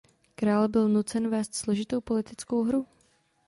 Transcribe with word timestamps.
Král 0.35 0.67
byl 0.67 0.89
nucen 0.89 1.29
vést 1.29 1.55
složitou 1.55 2.01
politickou 2.01 2.63
hru. 2.63 2.85